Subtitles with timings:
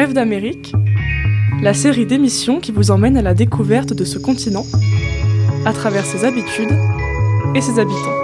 [0.00, 0.72] Rêve d'Amérique,
[1.60, 4.64] la série d'émissions qui vous emmène à la découverte de ce continent,
[5.66, 6.72] à travers ses habitudes
[7.54, 8.16] et ses habitants.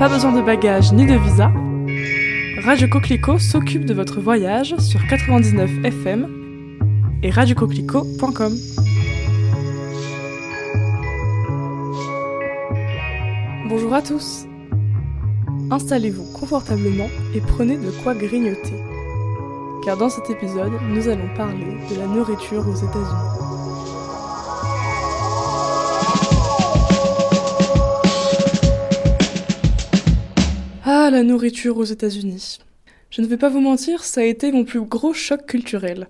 [0.00, 1.52] Pas besoin de bagages ni de visa,
[2.64, 6.26] Radio Coquelicot s'occupe de votre voyage sur 99 FM
[7.22, 8.56] et radiocoquelicot.com.
[13.68, 14.46] Bonjour à tous.
[15.70, 18.74] Installez-vous confortablement et prenez de quoi grignoter.
[19.88, 23.08] Car dans cet épisode, nous allons parler de la nourriture aux États-Unis.
[30.84, 32.58] Ah, la nourriture aux États-Unis.
[33.08, 36.08] Je ne vais pas vous mentir, ça a été mon plus gros choc culturel.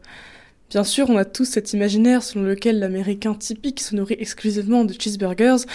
[0.71, 4.93] Bien sûr, on a tous cet imaginaire selon lequel l'américain typique se nourrit exclusivement de
[4.93, 5.67] cheeseburgers,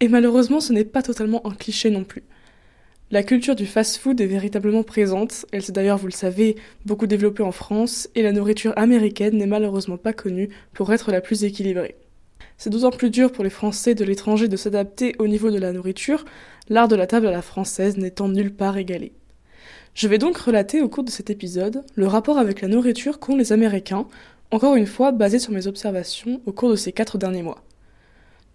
[0.00, 2.22] et malheureusement ce n'est pas totalement un cliché non plus.
[3.12, 7.44] La culture du fast-food est véritablement présente, elle s'est d'ailleurs, vous le savez, beaucoup développée
[7.44, 11.94] en France, et la nourriture américaine n'est malheureusement pas connue pour être la plus équilibrée.
[12.58, 15.72] C'est d'autant plus dur pour les Français de l'étranger de s'adapter au niveau de la
[15.72, 16.24] nourriture,
[16.68, 19.12] l'art de la table à la française n'étant nulle part égalé.
[19.94, 23.36] Je vais donc relater au cours de cet épisode le rapport avec la nourriture qu'ont
[23.36, 24.08] les Américains,
[24.50, 27.62] encore une fois basé sur mes observations au cours de ces quatre derniers mois.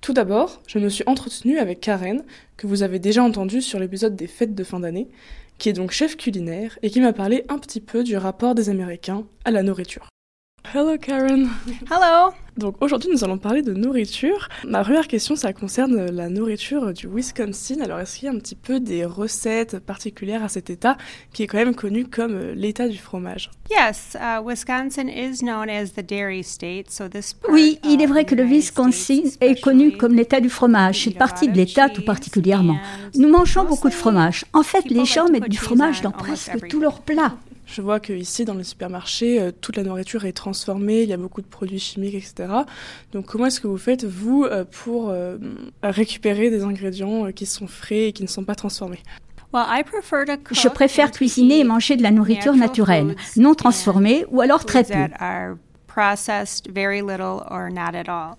[0.01, 2.23] Tout d'abord, je me suis entretenue avec Karen,
[2.57, 5.07] que vous avez déjà entendu sur l'épisode des fêtes de fin d'année,
[5.59, 8.69] qui est donc chef culinaire et qui m'a parlé un petit peu du rapport des
[8.69, 10.10] Américains à la nourriture.
[10.63, 11.49] Hello Karen.
[11.89, 12.33] Hello.
[12.55, 14.47] Donc aujourd'hui nous allons parler de nourriture.
[14.65, 17.81] Ma première question ça concerne la nourriture du Wisconsin.
[17.81, 20.97] Alors est-ce qu'il y a un petit peu des recettes particulières à cet état
[21.33, 23.49] qui est quand même connu comme euh, l'état du fromage?
[23.69, 28.05] Yes, uh, Wisconsin is known as the dairy state, so this part Oui, il est
[28.05, 31.89] vrai the que le Wisconsin est connu comme l'état du fromage, cette partie de l'état
[31.89, 32.77] tout particulièrement.
[33.15, 34.45] Nous mangeons beaucoup de fromage.
[34.53, 37.33] En fait, les gens mettent du fromage dans presque tous leurs plats.
[37.71, 41.13] Je vois que ici dans les supermarchés, euh, toute la nourriture est transformée, il y
[41.13, 42.49] a beaucoup de produits chimiques, etc.
[43.13, 45.37] Donc comment est-ce que vous faites, vous, euh, pour euh,
[45.81, 48.99] récupérer des ingrédients qui sont frais et qui ne sont pas transformés?
[49.53, 53.15] Well, I prefer to cook Je préfère cuisiner et manger de la nourriture natural naturelle,
[53.37, 54.93] non transformée ou alors très peu.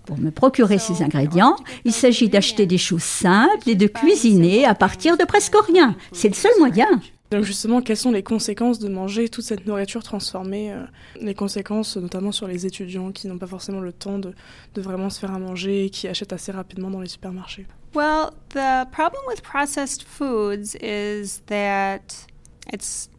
[0.05, 1.55] Pour me procurer ces ingrédients,
[1.85, 5.95] il s'agit d'acheter des choses simples et de cuisiner à partir de presque rien.
[6.11, 6.87] C'est le seul moyen.
[7.33, 10.83] Donc justement, quelles sont les conséquences de manger toute cette nourriture transformée euh,
[11.19, 14.35] Les conséquences notamment sur les étudiants qui n'ont pas forcément le temps de,
[14.75, 17.65] de vraiment se faire à manger et qui achètent assez rapidement dans les supermarchés?
[17.95, 22.27] Well, the problem with processed foods is that
[22.71, 23.09] it's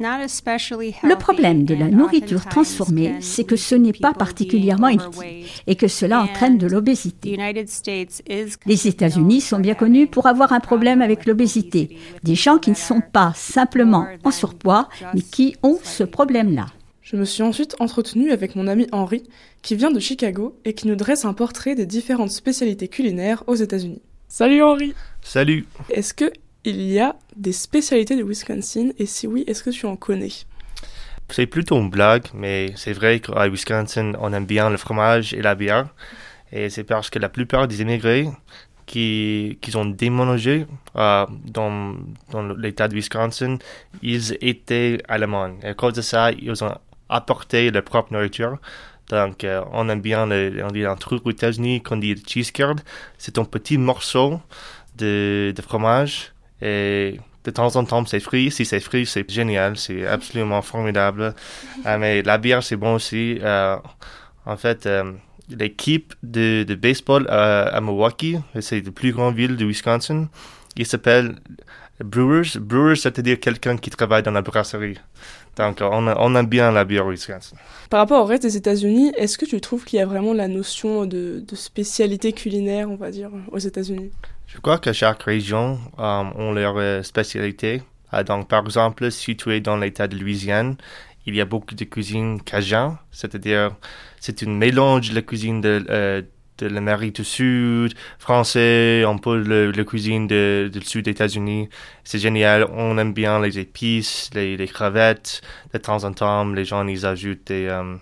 [0.00, 5.62] Le healthy problème de la nourriture transformée, c'est que ce n'est pas particulièrement overweight.
[5.66, 7.38] et que cela entraîne de l'obésité.
[8.66, 11.98] Les États-Unis sont bien connus pour avoir un problème avec l'obésité.
[12.22, 16.66] Des gens qui ne sont pas simplement en surpoids, mais qui ont ce problème-là.
[17.02, 19.24] Je me suis ensuite entretenue avec mon ami Henri,
[19.60, 23.56] qui vient de Chicago et qui nous dresse un portrait des différentes spécialités culinaires aux
[23.56, 24.00] États-Unis.
[24.28, 25.66] Salut Henri Salut.
[25.90, 26.32] Est-ce que
[26.64, 30.30] il y a des spécialités du Wisconsin et si oui, est-ce que tu en connais?
[31.30, 35.42] C'est plutôt une blague, mais c'est vrai qu'à Wisconsin, on aime bien le fromage et
[35.42, 35.88] la bière.
[36.52, 38.28] Et c'est parce que la plupart des immigrés
[38.84, 40.66] qui, qui ont déménagé
[40.96, 41.94] euh, dans,
[42.32, 43.58] dans l'état de Wisconsin,
[44.02, 45.56] ils étaient allemands.
[45.62, 46.74] Et à cause de ça, ils ont
[47.08, 48.58] apporté leur propre nourriture.
[49.08, 52.80] Donc, euh, on aime bien, on dit un truc aux États-Unis qu'on dit cheese curd.
[53.18, 54.40] C'est un petit morceau
[54.98, 56.32] de fromage
[56.62, 58.50] et de temps en temps c'est frit.
[58.50, 61.34] Si c'est frit, c'est génial, c'est absolument formidable.
[61.86, 63.38] Euh, mais la bière, c'est bon aussi.
[63.42, 63.76] Euh,
[64.46, 65.12] en fait, euh,
[65.48, 70.28] l'équipe de, de baseball euh, à Milwaukee, c'est la plus grande ville du Wisconsin,
[70.76, 71.36] il s'appelle
[72.04, 72.58] Brewers.
[72.60, 74.98] Brewers, c'est-à-dire quelqu'un qui travaille dans la brasserie.
[75.56, 77.56] Donc, on, a- on aime bien la bière au Wisconsin.
[77.90, 80.48] Par rapport au reste des États-Unis, est-ce que tu trouves qu'il y a vraiment la
[80.48, 84.10] notion de spécialité culinaire, on va dire, aux États-Unis?
[84.52, 87.82] Je crois que chaque région euh, a leur spécialité.
[88.12, 90.76] Euh, donc, par exemple, si tu es dans l'État de Louisiane,
[91.24, 93.70] il y a beaucoup de cuisine cajun, c'est-à-dire
[94.18, 96.22] c'est un mélange de la cuisine de, euh,
[96.58, 101.68] de l'Amérique du Sud, français, un peu le, la cuisine de, du sud des États-Unis.
[102.02, 105.42] C'est génial, on aime bien les épices, les, les crevettes.
[105.72, 107.94] De temps en temps, les gens ils ajoutent des, euh,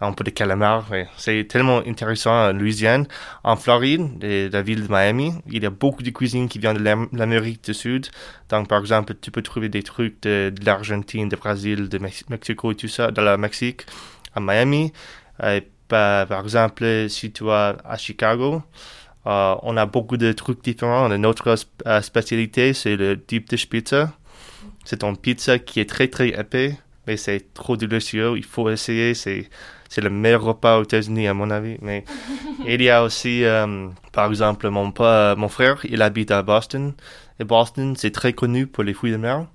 [0.00, 0.86] un peu de calamar.
[1.16, 3.06] C'est tellement intéressant en Louisiane.
[3.42, 6.80] En Floride, la ville de Miami, il y a beaucoup de cuisine qui vient de
[6.80, 8.08] l'Am- l'Amérique du Sud.
[8.48, 12.72] Donc, par exemple, tu peux trouver des trucs de, l'Argentine, du Brésil, de Mex- Mexico
[12.72, 13.86] et tout ça, de la Mexique,
[14.34, 14.92] à Miami.
[15.88, 18.62] Par, exemple, si tu vas à Chicago,
[19.26, 21.08] euh, on a beaucoup de trucs différents.
[21.18, 21.56] Notre
[21.86, 24.12] euh, spécialité, c'est le deep dish pizza.
[24.84, 26.76] C'est une pizza qui est très très épais
[27.06, 28.34] mais c'est trop délicieux.
[28.36, 29.14] Il faut essayer.
[29.14, 29.48] C'est,
[29.94, 31.76] c'est le meilleur repas aux États-Unis, à mon avis.
[31.80, 32.04] Mais
[32.66, 34.92] il y a aussi, euh, par exemple, mon,
[35.36, 36.94] mon frère, il habite à Boston.
[37.38, 39.46] Et Boston, c'est très connu pour les fruits de mer.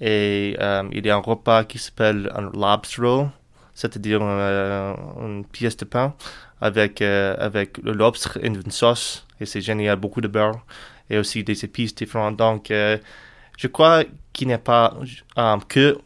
[0.00, 3.28] Et euh, il y a un repas qui s'appelle un lobster roll,
[3.74, 6.14] c'est-à-dire euh, une pièce de pain
[6.62, 9.26] avec, avec le lobster et une sauce.
[9.40, 10.64] Et c'est génial, beaucoup de beurre
[11.10, 12.38] et aussi des épices différentes.
[12.38, 14.96] Donc, je crois qu'il n'y a pas
[15.68, 15.98] que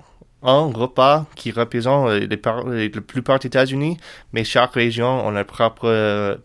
[0.47, 3.99] un repas qui représente les, les, la plupart des États-Unis,
[4.33, 6.37] mais chaque région a leur propre euh,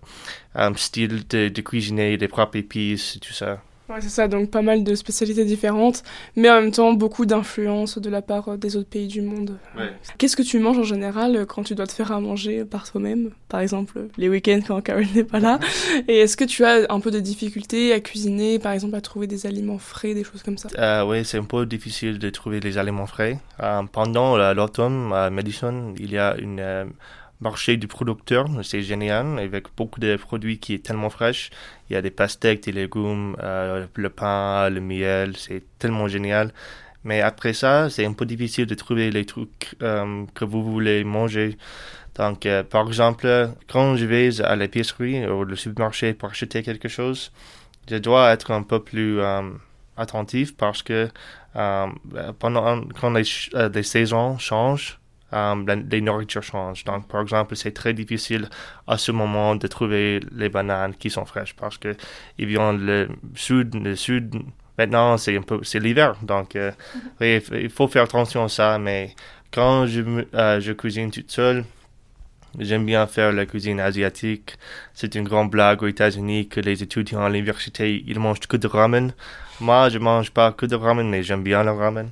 [0.76, 3.62] style de, cuisiner, des propres épices, tout ça.
[3.92, 6.04] Ouais, c'est ça, donc pas mal de spécialités différentes,
[6.38, 9.58] mais en même temps beaucoup d'influence de la part euh, des autres pays du monde.
[10.18, 12.90] Qu'est-ce que tu manges en général euh, quand tu dois te faire à manger par
[12.90, 13.32] toi-même?
[13.50, 15.60] Par exemple, les week-ends quand Carole n'est pas là.
[16.08, 19.28] Et est-ce que tu as un peu de difficultés à cuisiner, par exemple à trouver
[19.28, 20.70] des aliments frais, des choses comme ça?
[20.78, 23.40] Euh, Oui, c'est un peu difficile de trouver des aliments frais.
[23.92, 26.62] pendant l'automne à Madison, il y a une
[27.42, 31.50] marché du producteur, c'est génial, avec beaucoup de produits qui est tellement fraîches.
[31.90, 36.54] Il y a des pastèques, des légumes, euh, le pain, le miel, c'est tellement génial.
[37.04, 41.04] Mais après ça, c'est un peu difficile de trouver les trucs euh, que vous voulez
[41.04, 41.58] manger.
[42.16, 46.90] Donc, euh, par exemple, quand je vais à l'épicerie ou au supermarché pour acheter quelque
[46.90, 47.32] chose,
[47.90, 49.20] je dois être un peu plus
[49.98, 51.10] attentif parce que
[52.40, 53.24] pendant quand les,
[53.74, 55.01] les saisons changent,
[55.32, 56.84] um, les nourritures changent.
[56.84, 58.50] Donc, par exemple, c'est très difficile
[58.88, 61.96] à ce moment de trouver les bananes qui sont fraîches parce que
[62.38, 64.36] ils viennent le sud, le sud.
[64.78, 66.16] Maintenant, c'est un peu, c'est l'hiver.
[66.22, 66.72] Donc, euh,
[67.22, 68.80] il faut faire attention à ça.
[68.80, 69.16] Mais
[69.52, 70.02] quand je,
[70.34, 71.64] euh, je cuisine toute seule,
[72.60, 74.58] J'aime bien faire la cuisine asiatique.
[74.94, 78.68] C'est une grande blague aux États-Unis que les étudiants à l'université, ils mangent que de
[78.68, 79.14] ramen.
[79.62, 82.10] Moi, je mange pas que de ramen, mais j'aime bien le ramen.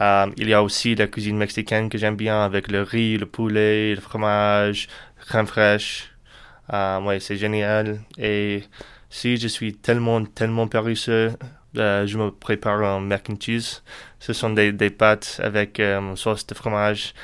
[0.00, 3.26] Euh, il y a aussi la cuisine mexicaine que j'aime bien avec le riz, le
[3.26, 4.88] poulet, le fromage,
[5.26, 6.10] crème fraîche.
[6.72, 8.00] Euh, ouais, c'est génial.
[8.16, 8.62] Et
[9.10, 11.32] si je suis tellement, tellement paresseux,
[11.76, 13.82] euh, je me prépare un mac and cheese.
[14.18, 17.14] Ce sont des, pâtes avec une sauce de fromage.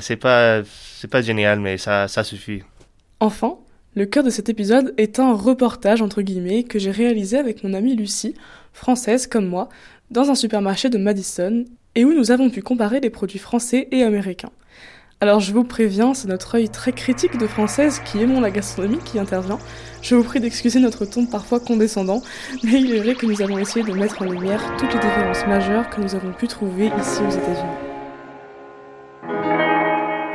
[0.00, 2.62] c'est pas, c'est pas génial, mais ça, ça suffit.
[3.20, 3.58] Enfin,
[3.94, 7.74] le cœur de cet épisode est un reportage entre guillemets que j'ai réalisé avec mon
[7.74, 8.34] amie Lucie,
[8.72, 9.68] française comme moi,
[10.10, 11.64] dans un supermarché de Madison
[11.94, 14.50] et où nous avons pu comparer les produits français et américains.
[15.20, 18.98] Alors je vous préviens, c'est notre œil très critique de française qui aimons la gastronomie
[18.98, 19.60] qui intervient.
[20.02, 22.22] Je vous prie d'excuser notre ton parfois condescendant,
[22.64, 25.46] mais il est vrai que nous avons essayé de mettre en lumière toutes les différences
[25.46, 27.92] majeures que nous avons pu trouver ici aux États-Unis.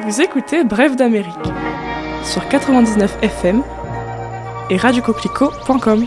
[0.03, 1.33] Vous écoutez Bref d'Amérique
[2.23, 3.61] sur 99 FM
[4.69, 6.05] et radiocoquelicot.com.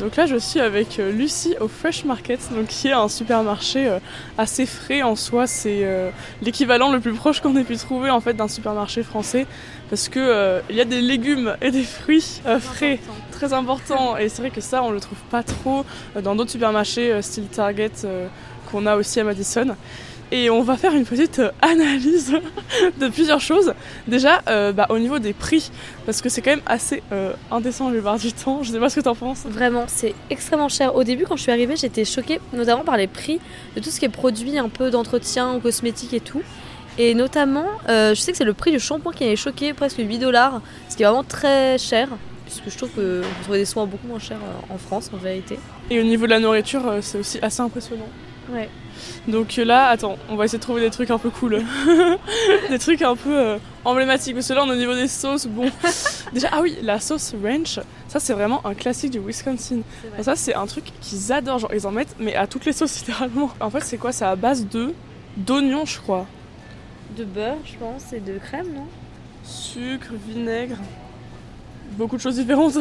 [0.00, 3.86] Donc là, je suis avec euh, Lucie au Fresh Market, donc qui est un supermarché
[3.86, 3.98] euh,
[4.38, 5.46] assez frais en soi.
[5.46, 6.08] C'est euh,
[6.40, 9.46] l'équivalent le plus proche qu'on ait pu trouver en fait d'un supermarché français,
[9.90, 12.98] parce que il y a des légumes et des fruits frais,
[13.30, 14.16] très importants.
[14.16, 15.84] Et c'est vrai que ça, on le trouve pas trop
[16.22, 17.92] dans d'autres supermarchés style Target
[18.70, 19.76] qu'on a aussi à Madison
[20.32, 22.32] et on va faire une petite euh, analyse
[23.00, 23.74] de plusieurs choses.
[24.06, 25.70] Déjà, euh, bah, au niveau des prix,
[26.06, 28.62] parce que c'est quand même assez euh, indécent le bar du temps.
[28.62, 29.44] Je sais pas ce que t'en penses.
[29.46, 30.94] Vraiment, c'est extrêmement cher.
[30.94, 33.40] Au début, quand je suis arrivée, j'étais choquée, notamment par les prix
[33.74, 36.42] de tout ce qui est produit un peu d'entretien cosmétique et tout.
[36.98, 40.18] Et notamment, je sais que c'est le prix du shampoing qui m'avait choqué, presque 8
[40.18, 42.08] dollars, ce qui est vraiment très cher
[42.44, 45.56] puisque je trouve qu'on peut trouver des soins beaucoup moins chers en France en vérité.
[45.88, 48.08] Et au niveau de la nourriture, c'est aussi assez impressionnant.
[48.52, 48.68] Ouais.
[49.28, 51.62] Donc là, attends, on va essayer de trouver des trucs un peu cool.
[52.70, 54.34] des trucs un peu euh, emblématiques.
[54.34, 55.70] Parce que là, au niveau des sauces, bon.
[56.32, 59.80] Déjà, ah oui, la sauce ranch, ça c'est vraiment un classique du Wisconsin.
[60.20, 61.58] Ça, c'est un truc qu'ils adorent.
[61.58, 63.50] Genre, ils en mettent, mais à toutes les sauces littéralement.
[63.60, 64.12] En fait, c'est quoi?
[64.12, 64.92] C'est à base de
[65.36, 66.26] d'oignons, je crois.
[67.16, 68.86] De beurre, je pense, et de crème, non?
[69.42, 70.76] Sucre, vinaigre
[71.92, 72.78] beaucoup de choses différentes.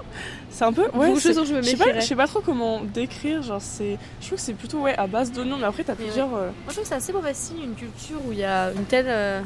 [0.50, 0.86] c'est un peu.
[0.94, 3.42] Ouais, je me sais pas, je sais pas trop comment décrire.
[3.42, 3.98] Genre, c'est.
[4.20, 6.34] Je trouve que c'est plutôt ouais, à base d'oignons, mais après, t'as plusieurs.
[6.34, 8.72] Euh, Moi, je trouve que c'est assez mauvais signe, une culture où il y a
[8.72, 9.06] une telle.
[9.08, 9.40] Euh,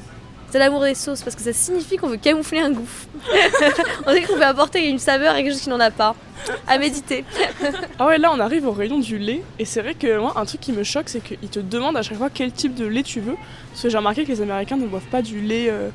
[0.50, 2.88] c'est l'amour des sauces parce que ça signifie qu'on veut camoufler un goût.
[4.06, 6.14] on dit qu'on veut apporter une saveur à quelque chose qui n'en a pas.
[6.68, 7.24] À méditer.
[7.98, 10.44] ah ouais, là on arrive au rayon du lait et c'est vrai que moi un
[10.44, 13.02] truc qui me choque c'est qu'ils te demandent à chaque fois quel type de lait
[13.02, 13.34] tu veux.
[13.70, 15.88] Parce que j'ai remarqué que les Américains ne boivent pas du lait euh,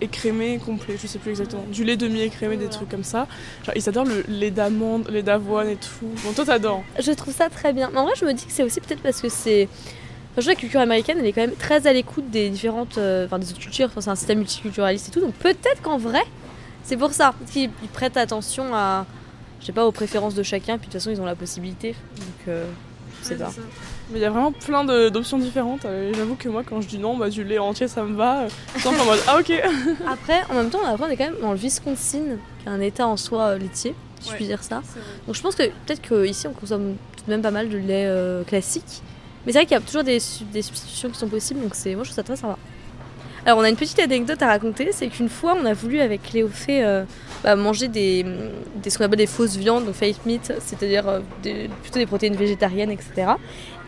[0.00, 1.64] écrémé complet, je sais plus exactement.
[1.72, 3.26] Du lait demi-écrémé, des trucs comme ça.
[3.64, 6.06] Genre, ils adorent le lait d'amande, lait d'avoine et tout.
[6.24, 6.84] Bon, toi, t'adores.
[7.00, 7.90] Je trouve ça très bien.
[7.92, 9.68] Mais en vrai, je me dis que c'est aussi peut-être parce que c'est.
[10.32, 12.98] Enfin, je vois la culture américaine, elle est quand même très à l'écoute des différentes.
[12.98, 13.86] Euh, enfin, des autres cultures.
[13.86, 15.20] Enfin, c'est un système multiculturaliste et tout.
[15.20, 16.22] Donc, peut-être qu'en vrai,
[16.84, 17.34] c'est pour ça.
[17.50, 19.06] qu'ils prêtent attention à.
[19.60, 20.78] Je sais pas, aux préférences de chacun.
[20.78, 21.94] Puis, de toute façon, ils ont la possibilité.
[22.16, 22.48] Donc.
[22.48, 22.66] Euh,
[23.22, 23.52] Je sais pas.
[24.10, 25.84] Mais il y a vraiment plein d'options différentes.
[25.84, 28.42] Euh, J'avoue que moi, quand je dis non, bah, du lait entier, ça me va.
[28.42, 29.52] Euh, Je suis en mode ah ok.
[30.10, 32.22] Après, en même temps, après, on est quand même dans le Wisconsin,
[32.60, 34.48] qui est un état en soi euh, laitier, si je puis Ouais.
[34.48, 34.82] dire ça.
[35.26, 38.06] Donc je pense que peut-être qu'ici, on consomme tout de même pas mal de lait
[38.06, 39.02] euh, classique.
[39.46, 41.70] Mais c'est vrai qu'il y a toujours des, su- des substitutions qui sont possibles, donc
[41.70, 42.56] moi je trouve ça très sympa.
[43.46, 46.22] Alors on a une petite anecdote à raconter, c'est qu'une fois on a voulu avec
[46.24, 47.04] Cléophée euh,
[47.44, 48.26] bah, manger des,
[48.76, 51.20] des ce qu'on appelle des fausses viandes, donc fake meat, c'est-à-dire euh,
[51.82, 53.32] plutôt des protéines végétariennes, etc.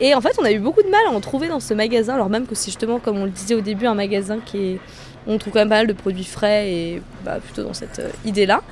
[0.01, 2.15] Et en fait on a eu beaucoup de mal à en trouver dans ce magasin,
[2.15, 4.81] alors même que c'est justement comme on le disait au début un magasin qui est
[5.27, 8.11] on trouve quand même pas mal de produits frais et bah, plutôt dans cette euh,
[8.25, 8.63] idée-là.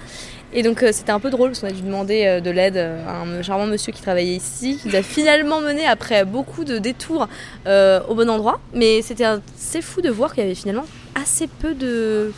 [0.55, 2.79] Et donc euh, c'était un peu drôle parce qu'on a dû demander euh, de l'aide
[2.79, 6.79] à un charmant monsieur qui travaillait ici, qui nous a finalement mené après beaucoup de
[6.79, 7.29] détours
[7.67, 8.61] au bon endroit.
[8.73, 12.33] Mais c'était assez fou de voir qu'il y avait finalement assez peu de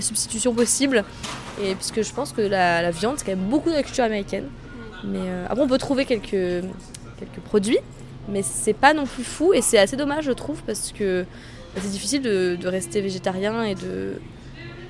[0.00, 1.04] substitutions possibles.
[1.62, 4.48] Et puisque je pense que la, viande c'est quand même beaucoup de la culture américaine.
[5.04, 7.78] Mais après on peut trouver quelques, quelques produits,
[8.28, 11.24] mais c'est pas non plus fou et c'est assez dommage je trouve parce que
[11.76, 14.14] c'est difficile de, de rester végétarien et de...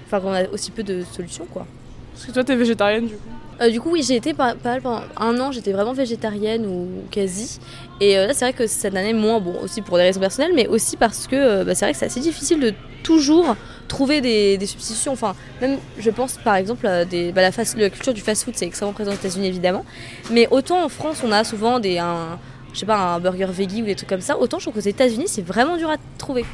[0.07, 1.67] Enfin qu'on a aussi peu de solutions quoi.
[2.13, 3.29] Parce que toi, t'es végétarienne du coup.
[3.63, 6.67] Euh, du coup, oui, j'ai été pas, pas mal pendant un an, j'étais vraiment végétarienne
[6.67, 7.59] ou quasi.
[8.01, 10.53] Et euh, là, c'est vrai que cette année, moins, bon, aussi pour des raisons personnelles,
[10.55, 13.57] mais aussi parce que euh, bah, c'est vrai que c'est assez difficile de toujours
[13.89, 15.13] trouver des, des substitutions.
[15.13, 18.55] Enfin, même, je pense par exemple, à des, bah, la, fast- la culture du fast-food,
[18.57, 19.87] c'est extrêmement présent aux États-Unis évidemment.
[20.31, 21.97] Mais autant en France, on a souvent des.
[21.97, 22.39] Un,
[22.73, 24.89] je sais pas, un burger veggie ou des trucs comme ça, autant je trouve qu'aux
[24.89, 26.45] États-Unis, c'est vraiment dur à trouver.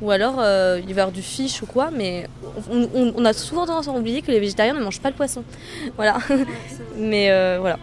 [0.00, 2.28] Ou alors, euh, il va y avoir du fish ou quoi, mais
[2.70, 5.16] on, on- on a souvent tendance à oublier que les végétariens ne mangent pas le
[5.16, 5.42] poisson.
[5.96, 6.18] Voilà.
[6.96, 7.78] mais euh, voilà.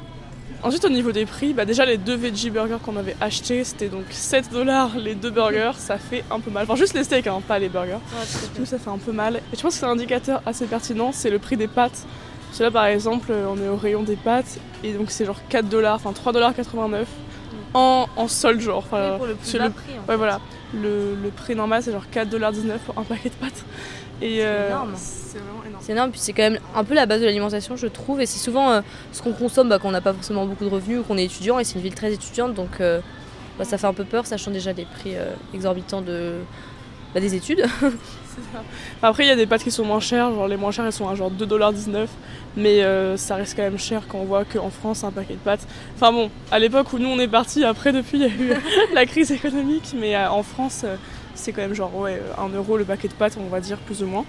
[0.64, 3.88] Ensuite, au niveau des prix, bah, déjà les deux veggie burgers qu'on avait achetés, c'était
[3.90, 6.64] donc 7 dollars les deux burgers, ça fait un peu mal.
[6.64, 8.00] Enfin, juste les steaks, hein, pas les burgers.
[8.56, 9.36] Tout ça fait un peu mal.
[9.54, 12.06] Et je pense que c'est un indicateur assez pertinent, c'est le prix des pâtes.
[12.48, 15.26] Parce que là, par exemple, euh, on est au rayon des pâtes, et donc c'est
[15.26, 17.06] genre 4 dollars, enfin 3 dollars 89
[17.76, 18.78] en, en solde, genre.
[18.78, 19.66] Enfin, c'est le,
[20.08, 20.40] ouais, voilà.
[20.74, 23.66] Le, le prix normal, c'est genre 4 dollars 19 pour un paquet de pâtes.
[24.22, 24.94] Et euh, énorme.
[24.96, 25.84] c'est vraiment énorme.
[25.84, 28.22] C'est énorme, puis c'est quand même un peu la base de l'alimentation, je trouve.
[28.22, 30.70] Et c'est souvent euh, ce qu'on consomme bah, quand on n'a pas forcément beaucoup de
[30.70, 31.60] revenus ou qu'on est étudiant.
[31.60, 33.02] Et c'est une ville très étudiante, donc euh,
[33.60, 36.36] bah, ça fait un peu peur, sachant déjà les prix euh, exorbitants de,
[37.16, 37.66] bah, des études.
[39.02, 40.92] Après, il y a des pâtes qui sont moins chères, genre les moins chères elles
[40.92, 42.08] sont à genre 2,19$,
[42.58, 45.40] mais euh, ça reste quand même cher quand on voit qu'en France, un paquet de
[45.40, 45.66] pâtes.
[45.96, 48.62] Enfin bon, à l'époque où nous on est partis, après depuis il y a eu
[48.94, 50.98] la crise économique, mais euh, en France, euh,
[51.36, 54.04] c'est quand même genre ouais, 1 euro le paquet de pâtes, on va dire plus
[54.04, 54.26] ou moins.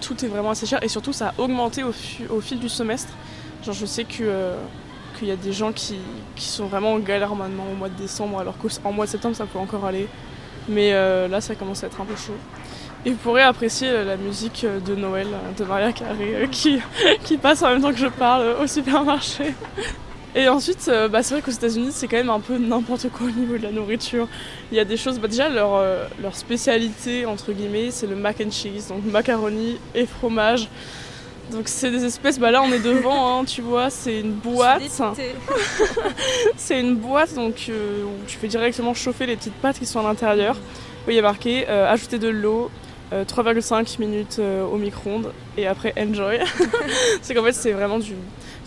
[0.00, 3.12] Tout est vraiment assez cher et surtout ça a augmenté au, fil du semestre.
[3.64, 4.26] Genre, je sais qu'il
[5.22, 5.98] y a des gens qui
[6.36, 9.46] sont vraiment en galère maintenant au mois de décembre, alors qu'en mois de septembre ça
[9.46, 10.06] peut encore aller.
[10.68, 12.34] Mais euh, là ça commence à être un peu chaud.
[13.06, 16.80] Et vous pourrez apprécier euh, la musique euh, de Noël euh, de Maria Carré qui,
[17.36, 19.54] passe en même temps que je parle au supermarché.
[20.36, 23.30] Et ensuite, bah, c'est vrai qu'aux États-Unis, c'est quand même un peu n'importe quoi au
[23.30, 24.26] niveau de la nourriture.
[24.72, 25.80] Il y a des choses, bah, déjà leur,
[26.20, 30.68] leur spécialité, entre guillemets, c'est le mac and cheese, donc macaroni et fromage.
[31.50, 34.80] Donc c'est des espèces, bah là on est devant, hein, tu vois, c'est une boîte.
[36.56, 40.00] C'est une boîte donc euh, où tu fais directement chauffer les petites pâtes qui sont
[40.00, 40.56] à l'intérieur.
[41.06, 42.70] Il y a marqué euh, ajouter de l'eau,
[43.12, 46.40] euh, 3,5 minutes euh, au micro-ondes et après enjoy.
[47.22, 48.14] c'est qu'en fait c'est vraiment du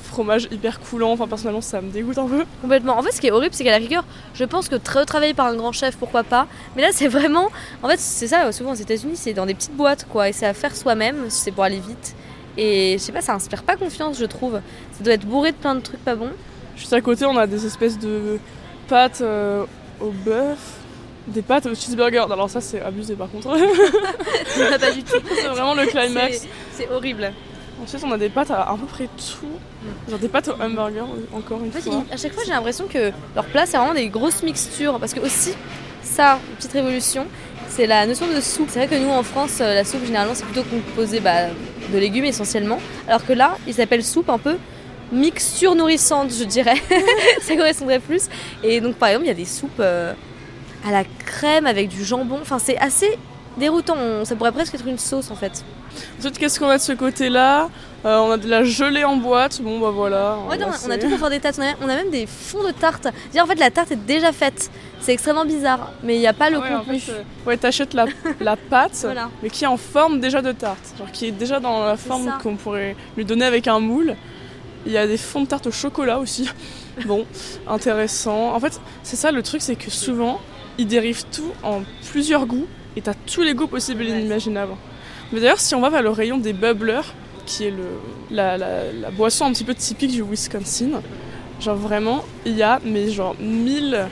[0.03, 1.11] fromage hyper coulant.
[1.11, 2.45] Enfin personnellement ça me dégoûte un peu.
[2.61, 2.97] Complètement.
[2.97, 4.05] En fait, ce qui est horrible, c'est qu'à la rigueur,
[4.35, 6.47] je pense que tra- travailler par un grand chef, pourquoi pas.
[6.75, 7.49] Mais là, c'est vraiment.
[7.83, 10.29] En fait, c'est ça, souvent aux États-Unis, c'est dans des petites boîtes, quoi.
[10.29, 12.15] Et c'est à faire soi-même, c'est pour aller vite.
[12.57, 14.59] Et je sais pas, ça inspire pas confiance, je trouve.
[14.97, 16.31] Ça doit être bourré de plein de trucs pas bons.
[16.75, 18.39] Juste à côté on a des espèces de
[18.87, 19.65] pâtes euh,
[19.99, 20.57] au bœuf,
[21.27, 22.31] des pâtes au cheeseburger.
[22.31, 23.49] Alors ça c'est abusé par contre.
[24.79, 25.17] pas du tout.
[25.35, 26.47] c'est vraiment le climax.
[26.73, 27.31] C'est- horrible.
[27.81, 29.47] Ensuite on a des pâtes à à peu près tout.
[30.09, 32.03] Genre des pâtes au hamburger encore une En fait, fois.
[32.11, 34.99] à chaque fois, j'ai l'impression que leur plat, c'est vraiment des grosses mixtures.
[34.99, 35.53] Parce que, aussi,
[36.01, 37.27] ça, une petite révolution,
[37.69, 38.67] c'est la notion de soupe.
[38.71, 41.47] C'est vrai que nous, en France, euh, la soupe, généralement, c'est plutôt composé bah,
[41.91, 42.79] de légumes essentiellement.
[43.07, 44.57] Alors que là, ils s'appellent soupe un peu
[45.11, 46.75] mixture nourrissante, je dirais.
[47.41, 48.29] ça correspondrait plus.
[48.63, 50.13] Et donc, par exemple, il y a des soupes euh,
[50.85, 52.39] à la crème avec du jambon.
[52.41, 53.17] Enfin, c'est assez
[53.57, 53.95] déroutant.
[54.23, 55.63] Ça pourrait presque être une sauce, en fait.
[56.19, 57.69] Ensuite, qu'est-ce qu'on a de ce côté-là
[58.05, 59.61] Euh, On a de la gelée en boîte.
[59.61, 60.37] Bon, bah voilà.
[60.47, 61.59] Ouais, non, on a tout pour faire des tartes.
[61.81, 63.07] On a, même des fonds de tarte.
[63.07, 64.69] En fait, la tarte est déjà faite.
[65.01, 66.99] C'est extrêmement bizarre, mais il n'y a pas le Ouais, en contenu.
[66.99, 68.05] fait, euh, ouais, t'achètes la,
[68.41, 69.29] la pâte, Voilà.
[69.43, 70.93] mais qui est en forme déjà de tarte.
[70.97, 74.15] Genre qui est déjà dans la forme qu'on pourrait lui donner avec un moule.
[74.85, 76.49] Il y a des fonds de tarte au chocolat aussi.
[77.05, 77.25] Bon,
[77.67, 78.53] intéressant.
[78.55, 80.39] En fait, c'est ça le truc, c'est que souvent,
[80.79, 82.65] ils dérivent tout en plusieurs goûts
[82.97, 84.73] et t'as tous les goûts possibles et inimaginables.
[85.31, 87.13] Mais d'ailleurs, si on va vers le rayon des bubblers,
[87.45, 87.85] qui est le,
[88.31, 91.01] la, la- la boisson un petit peu typique du Wisconsin,
[91.59, 94.05] Genre vraiment, il y a mais genre mille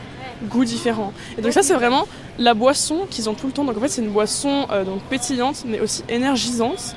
[0.50, 1.14] goûts différents.
[1.38, 2.08] Et donc ça c'est vraiment
[2.40, 3.64] la boisson qu'ils ont tout le temps.
[3.66, 6.96] Donc en fait c'est une boisson euh, donc pétillante mais aussi énergisante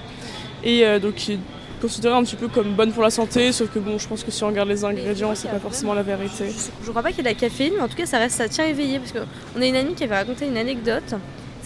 [0.64, 1.38] et euh, donc qui est
[1.82, 3.52] considérée un petit peu comme bonne pour la santé.
[3.52, 6.02] Sauf que bon, je pense que si on regarde les ingrédients, c'est pas forcément la
[6.02, 6.46] vérité.
[6.82, 8.36] Je crois pas qu'il y ait de la caféine, mais en tout cas, ça reste
[8.36, 11.14] ça tient éveillé parce qu'on a une amie qui avait raconté une anecdote,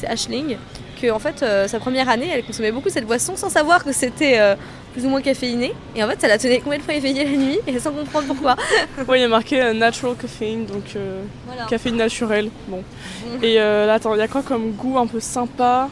[0.02, 0.56] c'est Ashling,
[1.00, 3.92] que en fait, euh, sa première année, elle consommait beaucoup cette boisson sans savoir que
[3.92, 4.54] c'était euh,
[4.92, 5.72] plus ou moins caféiné.
[5.96, 8.56] Et en fait, ça la tenait complètement éveillée la nuit et sans comprendre pourquoi.
[9.08, 11.64] Ouais, il y a marqué euh, natural caffeine, donc euh, Voilà.
[11.66, 12.50] caféine naturelle.
[12.68, 12.82] Bon.
[13.26, 13.38] Bon.
[13.42, 15.88] Et là, attends, il y a quoi comme goût un peu sympa?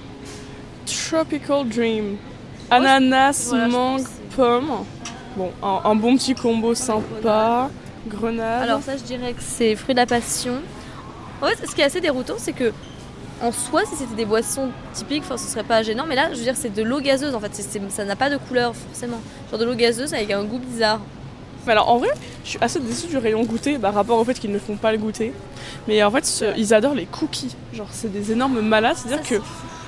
[0.87, 2.17] Tropical Dream.
[2.71, 4.05] Ananas, voilà, je mangue,
[4.37, 4.71] pomme.
[5.37, 7.71] Bon, un, un bon petit combo sympa.
[8.09, 8.63] Grenade.
[8.65, 10.55] Alors ça, je dirais que c'est fruit de la passion.
[11.43, 12.73] En fait, ce qui est assez déroutant, c'est que
[13.43, 16.05] en soi, si c'était des boissons typiques, ce serait pas gênant.
[16.09, 17.35] Mais là, je veux dire, c'est de l'eau gazeuse.
[17.35, 17.51] En fait,
[17.91, 19.21] ça n'a pas de couleur forcément.
[19.51, 21.01] Genre de l'eau gazeuse avec un goût bizarre.
[21.67, 22.09] Mais alors en vrai,
[22.45, 24.93] je suis assez déçue du rayon goûter, bah, rapport au fait qu'ils ne font pas
[24.93, 25.33] le goûter.
[25.87, 27.55] Mais en fait, ce- ils adorent les cookies.
[27.75, 29.35] Genre, c'est des énormes malades, c'est-à-dire que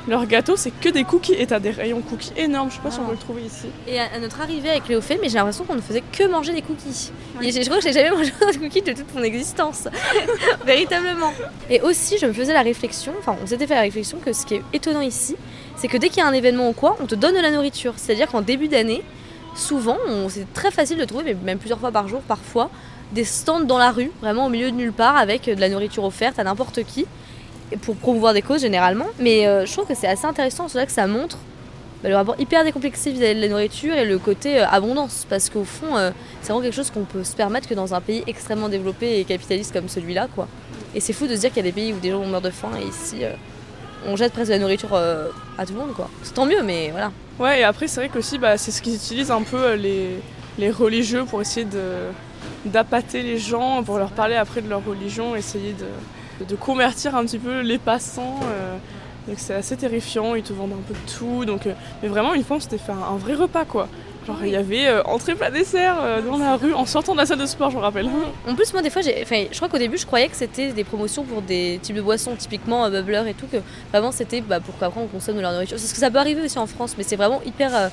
[0.08, 1.34] leur gâteau, c'est que des cookies.
[1.34, 3.06] Et t'as des rayons cookies énormes, je sais pas si on Ah.
[3.06, 3.66] peut le trouver ici.
[3.86, 6.62] Et à, notre arrivée avec Léophile, mais j'ai l'impression qu'on ne faisait que manger des
[6.62, 7.12] cookies.
[7.40, 9.88] Et je crois que j'ai jamais mangé un cookie de toute mon existence.
[10.66, 11.32] Véritablement.
[11.70, 14.44] Et aussi, je me faisais la réflexion, enfin, on s'était fait la réflexion que ce
[14.46, 15.36] qui est étonnant ici,
[15.76, 17.50] c'est que dès qu'il y a un événement ou quoi, on te donne de la
[17.50, 17.94] nourriture.
[17.96, 19.02] C'est-à-dire qu'en début d'année,
[19.54, 22.70] souvent, c'est très facile de trouver, mais même plusieurs fois par jour, parfois,
[23.12, 26.04] des stands dans la rue, vraiment au milieu de nulle part, avec de la nourriture
[26.04, 27.06] offerte à n'importe qui,
[27.80, 29.06] pour promouvoir des causes généralement.
[29.18, 31.38] Mais euh, je trouve que c'est assez intéressant, c'est là que ça montre
[32.02, 35.26] bah, le rapport hyper décomplexé vis-à-vis de la nourriture et le côté euh, abondance.
[35.28, 36.10] Parce qu'au fond, euh,
[36.40, 39.24] c'est vraiment quelque chose qu'on peut se permettre que dans un pays extrêmement développé et
[39.24, 40.28] capitaliste comme celui-là.
[40.34, 40.48] quoi.
[40.94, 42.40] Et c'est fou de se dire qu'il y a des pays où des gens meurent
[42.40, 43.22] de faim et ici,
[44.06, 45.94] on jette presque de la nourriture à tout le monde.
[45.94, 46.10] quoi.
[46.22, 47.12] C'est tant mieux, mais voilà.
[47.38, 50.18] Ouais, et après, c'est vrai qu'aussi, bah, c'est ce qu'ils utilisent un peu les,
[50.58, 52.10] les religieux pour essayer de
[52.64, 55.86] d'appâter les gens, pour leur parler après de leur religion, essayer de,
[56.48, 58.40] de convertir un petit peu les passants.
[58.44, 58.76] euh.
[59.28, 61.44] donc c'est assez terrifiant, ils te vendent un peu de tout.
[61.44, 63.88] Donc, euh, mais vraiment, une fois, on s'était fait un, vrai repas, quoi.
[64.26, 67.26] Genre, il y avait euh, entrée plat dessert dans la rue en sortant de la
[67.26, 68.08] salle de sport, je me rappelle.
[68.48, 70.84] En plus, moi, des fois, j'ai, je crois qu'au début, je croyais que c'était des
[70.84, 73.58] promotions pour des types de boissons, typiquement euh, et tout, que
[73.90, 75.78] vraiment c'était bah, pour qu'après on consomme de leur nourriture.
[75.78, 77.90] C'est ce que ça peut arriver aussi en France, mais c'est vraiment hyper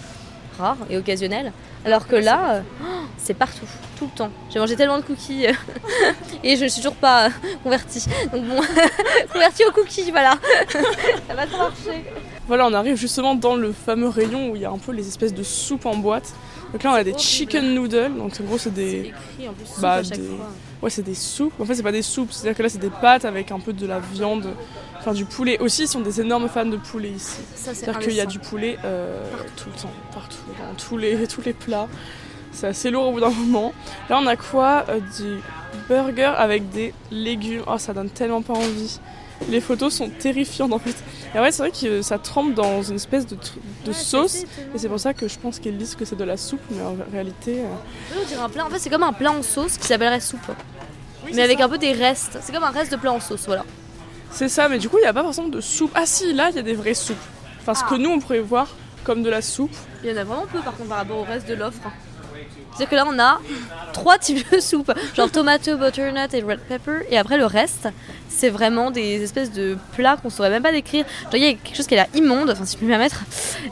[0.89, 1.51] et occasionnel.
[1.85, 3.67] Alors que là, euh, oh, c'est partout,
[3.97, 4.31] tout le temps.
[4.49, 5.53] J'ai mangé tellement de cookies euh,
[6.43, 7.29] et je ne suis toujours pas euh,
[7.63, 8.05] convertie.
[8.33, 8.61] Donc bon,
[9.33, 10.35] convertie aux cookies, voilà.
[11.27, 12.03] ça va trop marcher.
[12.49, 15.07] Voilà, on arrive justement dans le fameux rayon où il y a un peu les
[15.07, 16.33] espèces de soupes en boîte.
[16.73, 18.91] Donc là, on a des chicken noodles, donc en gros, c'est des.
[18.99, 20.49] écrit en plus soupe bah, à chaque des- fois.
[20.81, 21.53] Ouais, c'est des soupes.
[21.59, 23.71] En fait, c'est pas des soupes, c'est-à-dire que là, c'est des pâtes avec un peu
[23.71, 24.47] de la viande,
[24.97, 25.59] enfin du poulet.
[25.59, 27.37] Aussi, ils sont des énormes fans de poulet ici.
[27.55, 29.23] C'est-à-dire qu'il y a du poulet euh,
[29.55, 31.87] tout le temps, partout, dans tous les, tous les plats.
[32.51, 33.73] C'est assez lourd au bout d'un moment.
[34.09, 35.37] Là, on a quoi Euh, Du
[35.87, 37.61] burger avec des légumes.
[37.67, 38.99] Oh, ça donne tellement pas envie.
[39.49, 40.95] Les photos sont terrifiantes en fait.
[41.35, 43.53] Et ouais, c'est vrai que ça trempe dans une espèce de, tr-
[43.85, 44.43] de Ouais, sauce.
[44.73, 46.81] Et c'est pour ça que je pense qu'ils disent que c'est de la soupe, mais
[46.81, 47.59] en réalité.
[47.59, 47.65] euh,
[48.13, 48.65] Oui, on dirait un plat.
[48.65, 50.39] En fait, c'est comme un plat en sauce qui s'appellerait soupe.
[51.25, 51.65] oui, mais avec ça.
[51.65, 52.39] un peu des restes.
[52.41, 53.63] C'est comme un reste de plat en sauce, voilà.
[54.31, 55.91] C'est ça, mais du coup, il n'y a pas forcément de soupe.
[55.95, 57.15] Ah si, là, il y a des vraies soupes.
[57.61, 57.89] Enfin, ce Ah.
[57.89, 58.67] que nous, on pourrait voir
[59.03, 59.75] comme de la soupe.
[60.03, 61.79] Il y en a vraiment peu par contre par rapport au reste de l'offre.
[62.71, 63.39] C'est-à-dire que là on a
[63.93, 67.89] trois types de soupe, genre tomato, butternut et red pepper, et après le reste
[68.29, 71.03] c'est vraiment des espèces de plats qu'on saurait même pas décrire.
[71.23, 72.91] Genre il y a quelque chose qui a l'air immonde, enfin si je peux me
[72.91, 73.23] permettre,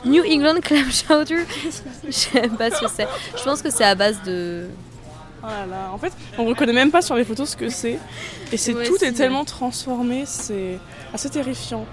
[0.04, 1.46] New England clam chowder,
[2.06, 3.08] je sais pas ce que c'est.
[3.36, 4.66] Je pense que c'est à base de...
[5.42, 5.90] Oh là là.
[5.92, 7.98] En fait, on reconnaît même pas sur les photos ce que c'est.
[8.52, 10.78] Et c'est Ouais, tout est tellement transformé, c'est
[11.14, 11.86] assez terrifiant.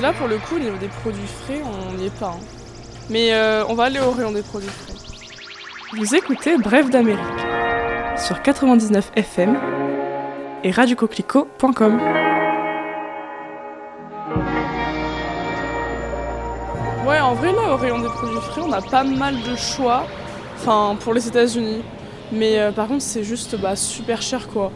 [0.00, 2.36] Là, pour le coup, au niveau des produits frais, on n'y est pas.
[2.36, 2.40] hein.
[3.10, 4.93] Mais euh, on va aller au rayon des produits frais.
[5.96, 7.20] Vous écoutez Bref d'Amérique
[8.16, 9.56] sur 99 FM
[10.64, 12.00] et radiocoquelicot.com.
[17.06, 20.04] Ouais, en vrai, là, au rayon des produits frais, on a pas mal de choix.
[20.56, 21.82] Enfin, pour les États-Unis.
[22.32, 24.72] Mais euh, par contre, c'est juste bah, super cher quoi.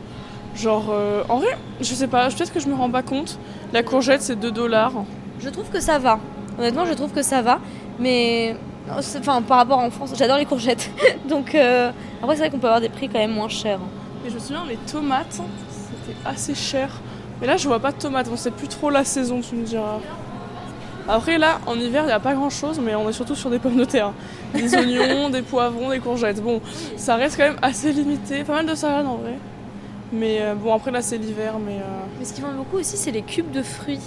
[0.55, 3.41] Genre, euh, en vrai, je sais pas, peut-être que je me rends pas compte.
[3.73, 4.93] La courgette, c'est 2 dollars.
[5.41, 6.21] Je trouve que ça va.
[6.59, 7.59] Honnêtement je trouve que ça va,
[7.99, 8.57] mais...
[9.01, 10.91] c'est- Enfin par rapport en France, j'adore les courgettes.
[11.29, 11.91] Donc euh,
[12.23, 13.81] après c'est vrai qu'on peut avoir des prix quand même moins chers.
[14.27, 16.91] Et je me souviens, les tomates, c'était assez cher.
[17.41, 18.29] Mais là, je vois pas de tomates.
[18.29, 20.01] Bon, c'est plus trop la saison, tu me diras.
[21.09, 23.49] Après, là, en hiver, il n'y a pas grand chose, mais on est surtout sur
[23.49, 24.13] des pommes de terre.
[24.55, 26.43] Des oignons, des poivrons, des courgettes.
[26.43, 26.61] Bon,
[26.97, 28.43] ça reste quand même assez limité.
[28.45, 29.35] Pas mal de salade en vrai.
[30.13, 31.77] Mais euh, bon, après, là, c'est l'hiver, mais.
[31.77, 34.01] euh, Mais ce qui vend beaucoup aussi, c'est les cubes de fruits,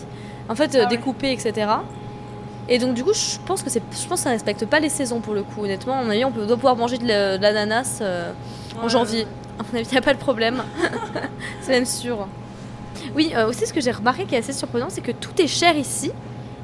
[0.50, 0.90] en fait, euh, Ah ouais.
[0.90, 1.68] découpés, etc.
[2.70, 4.90] Et donc, du coup, je pense que c'est, je pense que ça respecte pas les
[4.90, 5.64] saisons pour le coup.
[5.64, 8.32] Honnêtement, à mon avis, on peut, doit pouvoir manger de la- de l'ananas euh,
[8.80, 8.90] en Ouais.
[8.90, 9.28] janvier.
[9.60, 10.64] À mon avis, il n'y a pas de problème.
[11.62, 12.28] c'est même sûr.
[13.16, 15.48] Oui, euh, aussi ce que j'ai remarqué qui est assez surprenant, c'est que tout est
[15.48, 16.12] cher ici.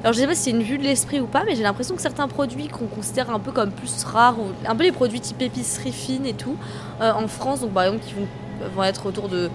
[0.02, 1.96] Alors je sais pas si c'est une vue de l'esprit ou pas, mais j'ai l'impression
[1.96, 5.20] que certains produits qu'on considère un peu comme plus rares, ou un peu les produits
[5.20, 6.54] type épicerie fine et tout,
[7.00, 8.28] euh, en France, donc par exemple qui vont,
[8.76, 9.50] vont être autour de,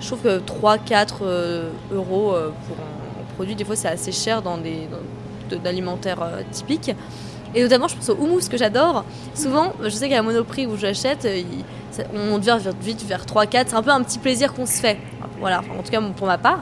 [0.00, 2.28] je trouve que 3-4 euh, euros
[2.68, 4.98] pour un, produit, des fois c'est assez cher dans des dans-
[5.56, 6.92] d'alimentaire euh, typique.
[7.54, 9.04] Et notamment je pense au houmous que j'adore.
[9.34, 11.42] Souvent, je sais qu'à Monoprix où j'achète, euh,
[12.14, 14.98] on devient vite vers 3-4, c'est un peu un petit plaisir qu'on se fait.
[15.40, 16.60] Voilà, en tout cas pour ma part.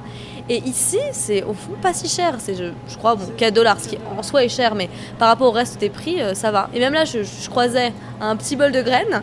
[0.49, 2.37] Et ici, c'est au fond pas si cher.
[2.39, 5.49] C'est, je, crois, bon, 4 dollars, ce qui en soi est cher, mais par rapport
[5.49, 6.69] au reste des prix, euh, ça va.
[6.73, 9.23] Et même là, je, croisais un petit bol de graines.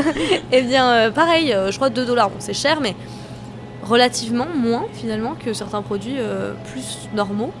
[0.52, 2.30] et bien, euh, pareil, je crois 2 dollars.
[2.30, 2.96] Bon, c'est cher, mais
[3.82, 6.16] relativement moins finalement que certains produits
[6.72, 7.52] plus normaux.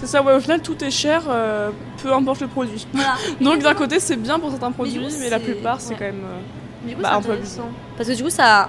[0.00, 1.70] C'est ça, ouais, au final, tout est cher, euh,
[2.02, 2.86] peu importe le produit.
[2.92, 3.14] Voilà.
[3.40, 5.96] Donc d'un côté, c'est bien pour certains du produits, coup, mais la plupart, c'est ouais.
[5.98, 6.22] quand même...
[6.24, 7.38] euh, Du coup, Bah, c'est un peu.
[7.96, 8.68] Parce que du coup, ça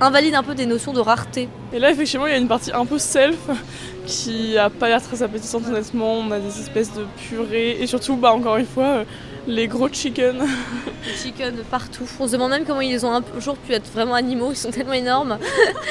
[0.00, 1.48] invalide un peu des notions de rareté.
[1.72, 3.36] Et là, effectivement, il y a une partie un peu self
[4.06, 6.14] qui a pas l'air très appétissante, honnêtement.
[6.14, 9.04] On a des espèces de purées, et surtout, bah, encore une fois, euh,
[9.46, 10.36] les gros chicken.
[11.04, 12.04] Des chicken de partout.
[12.20, 14.48] On se demande même comment ils ont un jour pu être vraiment animaux.
[14.50, 15.38] Ils sont tellement énormes.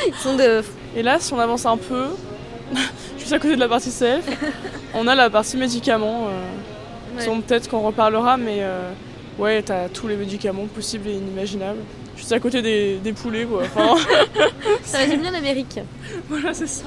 [0.07, 0.61] Ils sont de.
[0.95, 2.05] Et là, si on avance un peu,
[3.17, 4.25] juste à côté de la partie self,
[4.93, 6.27] on a la partie médicaments.
[6.27, 6.31] euh,
[7.17, 7.41] Ouais.
[7.47, 8.91] peut-être qu'on reparlera, mais euh,
[9.39, 11.79] ouais, t'as tous les médicaments possibles et inimaginables.
[12.15, 13.63] Juste à côté des, des poulets, quoi.
[13.63, 13.95] Enfin,
[14.83, 15.79] Ça résume bien l'Amérique.
[16.29, 16.83] voilà, c'est ça.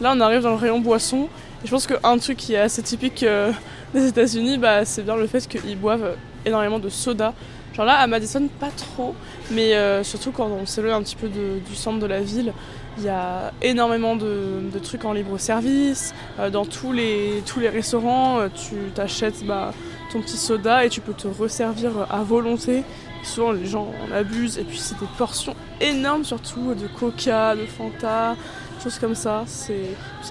[0.00, 1.28] Là, on arrive dans le rayon boisson.
[1.62, 3.52] Et je pense qu'un truc qui est assez typique euh,
[3.94, 7.32] des États-Unis, bah, c'est bien le fait qu'ils boivent énormément de soda.
[7.76, 9.14] Genre là, à Madison, pas trop,
[9.52, 12.52] mais euh, surtout quand on s'éloigne un petit peu de- du centre de la ville,
[13.00, 16.14] il y a énormément de, de trucs en libre-service.
[16.38, 19.72] Euh, dans tous les, tous les restaurants, euh, tu t'achètes bah,
[20.12, 22.84] ton petit soda et tu peux te resservir à volonté.
[23.22, 27.66] Souvent, les gens en abusent, et puis c'est des portions énormes, surtout de coca, de
[27.66, 28.36] fanta,
[28.82, 29.44] choses comme ça.
[29.46, 29.90] C'est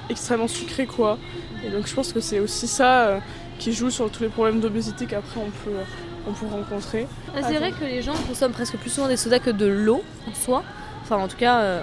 [0.10, 1.18] extrêmement sucré, quoi.
[1.66, 3.20] Et donc, je pense que c'est aussi ça euh,
[3.58, 5.78] qui joue sur tous les problèmes d'obésité qu'après on peut,
[6.28, 7.08] on peut rencontrer.
[7.36, 10.04] Ah, C'est vrai que les gens consomment presque plus souvent des sodas que de l'eau
[10.30, 10.64] en soi.
[11.04, 11.82] Enfin, en tout cas, euh,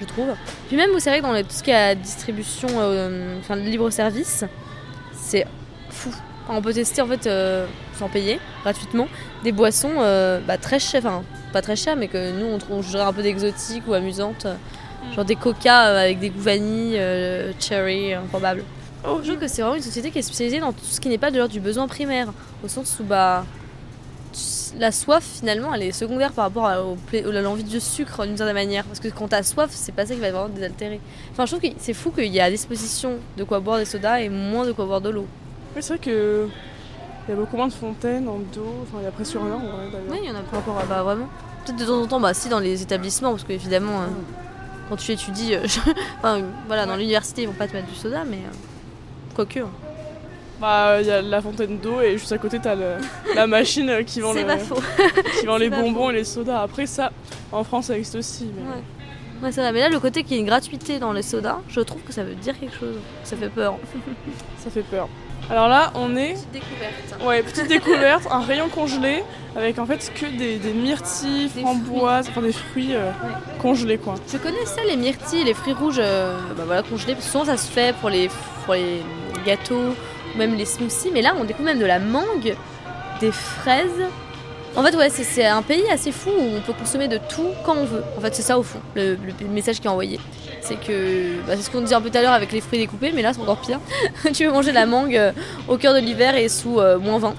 [0.00, 0.28] je trouve.
[0.68, 3.90] Puis même, c'est vrai que dans tout ce qui est à distribution, euh, enfin, libre
[3.90, 4.44] service,
[5.12, 5.46] c'est
[5.90, 6.10] fou.
[6.44, 7.66] Enfin, on peut tester en fait, euh,
[7.98, 9.08] sans payer, gratuitement,
[9.42, 12.96] des boissons euh, bah, très chères, enfin, pas très chères, mais que nous on, trouve-
[12.96, 14.46] un peu d'exotiques ou amusantes.
[14.46, 14.54] euh,
[15.14, 17.00] Genre des coca avec des goûts vanille,
[17.60, 18.64] cherry, improbable.
[19.08, 21.08] Oh, Je trouve que c'est vraiment une société qui est spécialisée dans tout ce qui
[21.08, 22.28] n'est pas de l'ordre du besoin primaire.
[22.64, 23.44] Au sens où bah,
[24.78, 28.26] la soif, finalement, elle est secondaire par rapport à, au pla- à l'envie de sucre
[28.26, 28.84] d'une certaine manière.
[28.84, 31.00] Parce que quand t'as soif, c'est pas ça qui va vraiment désaltérer.
[31.32, 33.84] Enfin, je trouve que c'est fou qu'il y a à disposition de quoi boire des
[33.84, 35.26] sodas et moins de quoi boire de l'eau.
[35.74, 36.48] Oui, c'est vrai que
[37.28, 39.54] il y a beaucoup moins de fontaines en d'eau, enfin il y a presque rien
[39.54, 40.06] en vrai d'ailleurs.
[40.10, 40.84] Oui, il y en a par rapport à.
[40.84, 41.26] Bah, vraiment.
[41.64, 44.06] Peut-être de temps en temps, bah, si, dans les établissements, parce qu'évidemment, euh,
[44.88, 45.66] quand tu étudies, euh,
[46.18, 48.36] enfin, voilà, dans l'université, ils vont pas te mettre du soda, mais.
[48.36, 48.54] euh,
[49.34, 49.58] Quoique.
[49.58, 49.68] hein.
[50.60, 52.96] Bah il y a la fontaine d'eau et juste à côté t'as le-
[53.34, 54.40] la machine qui vend, le-
[55.40, 56.62] qui vend les bonbons et les sodas.
[56.62, 57.10] Après ça,
[57.52, 58.48] en France ça existe aussi.
[58.56, 58.62] Mais...
[58.62, 58.82] Ouais.
[59.42, 59.70] Ouais, c'est vrai.
[59.72, 62.10] Mais là, le côté qu'il y ait une gratuité dans les sodas, je trouve que
[62.12, 62.96] ça veut dire quelque chose.
[63.22, 63.76] Ça fait peur.
[64.58, 65.08] Ça fait peur.
[65.50, 67.24] Alors là on est Petite découverte.
[67.24, 69.22] Ouais, petite découverte, un rayon congelé
[69.54, 73.12] avec en fait que des, des myrtilles, Des framboises, enfin des fruits euh,
[73.60, 74.14] congelés quoi.
[74.32, 77.12] Je connaissais les myrtilles, les fruits rouges, euh, bah voilà, congelés.
[77.12, 78.28] Parce que souvent, ça se fait pour les,
[78.64, 79.02] pour les
[79.44, 79.94] gâteaux,
[80.36, 81.10] ou même les smoothies.
[81.12, 82.54] Mais là, on découvre même de la mangue,
[83.20, 83.90] des fraises.
[84.76, 87.74] En fait, ouais, c'est- un pays assez fou où on peut consommer de tout quand
[87.76, 88.04] on veut.
[88.18, 90.20] En fait, c'est ça au fond, le, le message qui est envoyé.
[90.60, 92.78] C'est que, bah, c'est ce qu'on disait un peu tout à l'heure avec les fruits
[92.78, 93.80] découpés, mais là, c'est encore pire.
[94.34, 95.32] tu veux manger de la mangue euh,
[95.68, 97.34] au cœur de l'hiver et sous euh, moins 20.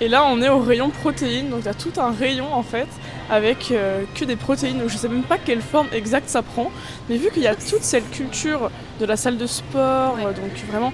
[0.00, 2.64] Et là on est au rayon protéines, donc il y a tout un rayon en
[2.64, 2.88] fait
[3.30, 4.80] avec euh, que des protéines.
[4.80, 6.72] Donc je sais même pas quelle forme exacte ça prend,
[7.08, 10.24] mais vu qu'il y a toute cette culture de la salle de sport, Ouais.
[10.26, 10.92] euh, donc vraiment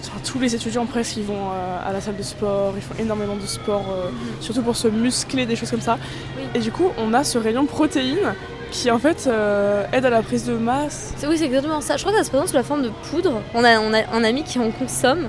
[0.00, 2.94] enfin, tous les étudiants presque ils vont euh, à la salle de sport, ils font
[2.98, 5.98] énormément de sport, euh, surtout pour se muscler, des choses comme ça.
[6.36, 6.42] Oui.
[6.54, 8.34] Et du coup on a ce rayon protéines
[8.70, 11.14] qui en fait euh, aide à la prise de masse.
[11.28, 11.96] Oui, c'est exactement ça.
[11.96, 13.40] Je crois que ça se présente sous la forme de poudre.
[13.54, 15.28] On a, on a un ami qui en consomme.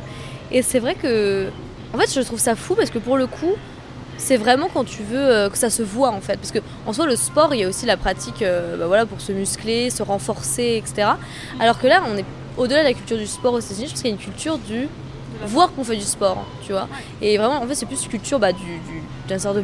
[0.51, 1.49] Et c'est vrai que.
[1.93, 3.53] En fait, je trouve ça fou parce que pour le coup,
[4.17, 6.35] c'est vraiment quand tu veux que ça se voit en fait.
[6.35, 9.21] Parce que en soi, le sport, il y a aussi la pratique bah voilà, pour
[9.21, 11.09] se muscler, se renforcer, etc.
[11.59, 12.25] Alors que là, on est
[12.57, 14.57] au-delà de la culture du sport aux États-Unis, je pense qu'il y a une culture
[14.57, 14.87] du
[15.45, 16.87] voir qu'on fait du sport, tu vois.
[17.21, 19.63] Et vraiment, en fait, c'est plus une culture bah, du, du, d'un sorte de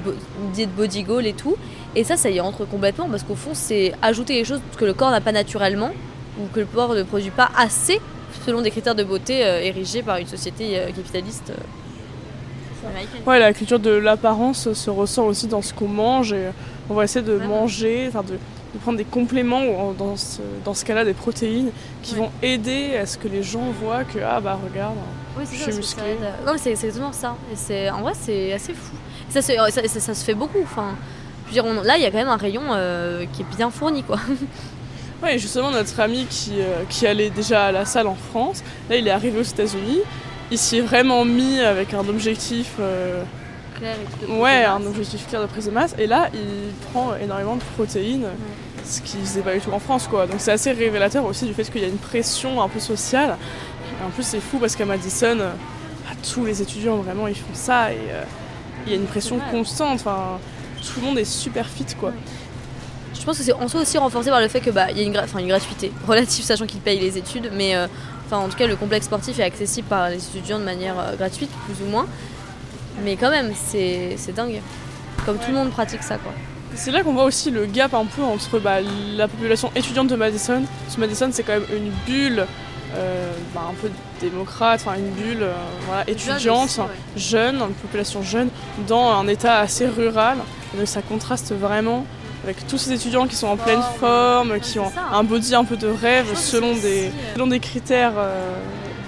[0.51, 1.56] d'idée de body goal et tout.
[1.95, 4.93] Et ça, ça y entre complètement parce qu'au fond, c'est ajouter les choses que le
[4.93, 5.91] corps n'a pas naturellement
[6.39, 7.99] ou que le corps ne produit pas assez
[8.45, 13.21] selon des critères de beauté euh, érigés par une société euh, capitaliste euh, américaine.
[13.25, 16.49] Ouais, la culture de l'apparence se ressent aussi dans ce qu'on mange et
[16.89, 18.38] On va essayer de manger, enfin de,
[18.74, 21.70] de prendre des compléments ou dans ce, dans ce cas-là des protéines
[22.02, 22.22] qui Ouais.
[22.22, 24.96] vont aider à ce que les gens voient que ah bah regarde.
[25.38, 26.20] Oui, Je c'est suis aide.
[26.46, 27.36] Non, mais c'est exactement ça.
[27.52, 28.96] Et c'est en vrai, c'est assez fou.
[29.30, 30.62] Ça, se- ça, ça- ça se fait beaucoup.
[30.64, 30.96] Enfin,
[31.44, 33.56] je veux dire, on- là, il y a quand même un rayon euh, qui est
[33.56, 34.18] bien fourni, quoi.
[35.22, 38.62] Ouais, et justement notre ami qui, euh, qui allait déjà à la salle en France,
[38.90, 40.00] là il est arrivé aux États-Unis.
[40.52, 43.24] Il s'y est vraiment mis avec un objectif, euh,
[44.30, 45.96] ouais, un objectif clair de prise de masse.
[45.98, 48.28] Et là, il prend énormément de protéines,
[48.84, 50.28] ce qui faisait pas du tout en France, quoi.
[50.28, 53.38] Donc c'est assez révélateur aussi du fait qu'il y a une pression un peu sociale.
[54.02, 55.52] Et en plus, c'est fou parce qu'à Madison, euh,
[56.06, 58.24] bah, tous les étudiants vraiment ils font ça et euh,
[58.86, 59.96] il y a une pression constante.
[59.96, 60.39] Enfin,
[60.82, 62.13] tout le monde est super fit, quoi.
[63.24, 65.00] Je pense que c'est en soi aussi renforcé par le fait que bah il y
[65.00, 67.88] a une, une gratuité relative, sachant qu'ils payent les études, mais euh,
[68.32, 71.50] en tout cas le complexe sportif est accessible par les étudiants de manière euh, gratuite,
[71.65, 72.06] plus ou moins.
[73.04, 74.62] Mais quand même, c'est dingue.
[75.26, 76.32] Comme tout le monde pratique ça, quoi.
[76.76, 78.78] C'est là qu'on voit aussi le gap un peu entre bah,
[79.16, 80.63] la population étudiante de Madison.
[80.84, 82.46] Parce que Madison, c'est quand même une bulle
[82.96, 83.89] euh, bah, un peu
[84.20, 85.54] démocrate, enfin une bulle euh,
[85.88, 86.88] voilà, étudiante, aussi, ouais.
[87.16, 88.50] jeune, une population jeune,
[88.88, 90.38] dans un état assez rural.
[90.76, 92.06] Donc ça contraste vraiment
[92.44, 95.02] avec tous ces étudiants qui sont en pleine forme, qui ont ça.
[95.13, 98.54] un body un peu de rêve selon des, euh, selon des critères euh,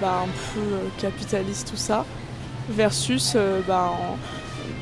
[0.00, 0.60] bah, un peu
[0.98, 2.04] capitalistes, tout ça,
[2.68, 3.92] versus euh, bah,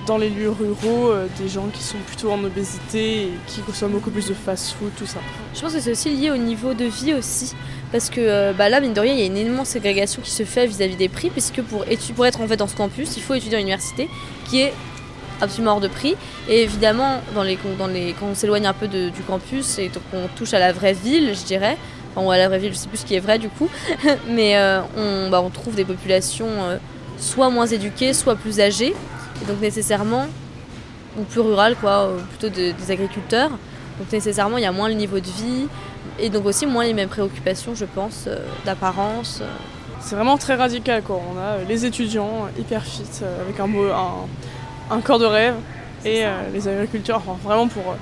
[0.07, 3.92] dans les lieux ruraux, euh, des gens qui sont plutôt en obésité et qui consomment
[3.92, 5.20] beaucoup plus de fast-food, tout ça.
[5.55, 7.55] Je pense que c'est aussi lié au niveau de vie aussi.
[7.92, 10.31] Parce que euh, bah là, mine de rien, il y a une énorme ségrégation qui
[10.31, 11.85] se fait vis-à-vis des prix, puisque pour,
[12.16, 14.09] pour être en fait dans ce campus, il faut étudier à l'université,
[14.49, 14.75] qui est
[15.40, 16.16] absolument hors de prix.
[16.49, 20.59] Et évidemment, dans les, quand on s'éloigne un peu du campus et qu'on touche à
[20.59, 21.79] la vraie ville, je dirais,
[22.16, 23.68] ou à la vraie ville, je sais plus ce qui est vrai du coup,
[24.29, 24.57] mais
[24.97, 26.79] on, bah, on trouve des populations
[27.24, 28.94] soit moins éduquées, soit plus âgées,
[29.42, 30.26] et donc nécessairement,
[31.18, 33.50] ou plus rurales, quoi, ou plutôt de- des agriculteurs.
[33.98, 35.66] Donc nécessairement, il y a moins le niveau de vie,
[36.18, 39.38] et donc aussi moins les mêmes préoccupations, je pense, euh, d'apparence.
[39.42, 39.46] euh.
[40.00, 41.18] C'est vraiment très radical, quoi.
[41.32, 45.18] On a euh, les étudiants euh, hyper fit, euh, avec un, beau- un, un corps
[45.18, 45.54] de rêve,
[46.04, 47.84] et euh, les agriculteurs, enfin, vraiment pour...
[47.92, 47.94] euh,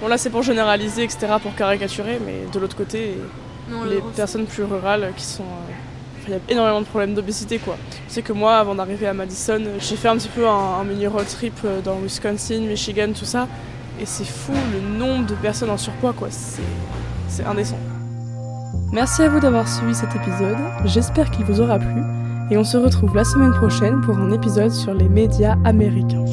[0.00, 3.18] bon là c'est pour généraliser, etc., pour caricaturer, mais de l'autre côté,
[3.90, 5.44] les personnes plus rurales qui sont...
[6.30, 7.76] Il y a énormément de problèmes d'obésité quoi.
[8.06, 11.08] Sais que moi, avant d'arriver à Madison, j'ai fait un petit peu un, un mini
[11.08, 13.48] road trip euh, dans Wisconsin, Michigan, tout ça.
[14.00, 16.28] Et c'est fou le nombre de personnes en surpoids quoi.
[16.30, 16.62] C'est
[17.28, 17.78] c'est indécent.
[18.92, 20.56] Merci à vous d'avoir suivi cet épisode.
[20.84, 22.02] J'espère qu'il vous aura plu.
[22.50, 26.24] Et on se retrouve la semaine prochaine pour un épisode sur les médias américains.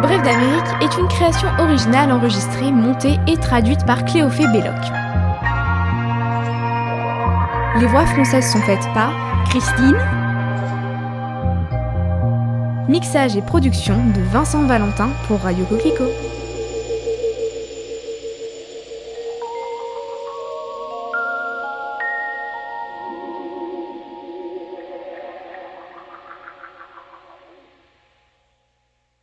[0.00, 5.09] Bref d'Amérique est une création originale enregistrée, montée et traduite par Cléophée Belloc.
[7.78, 9.12] Les voix françaises sont faites par
[9.48, 9.96] Christine,
[12.88, 16.10] mixage et production de Vincent Valentin pour Radio Coquelicot.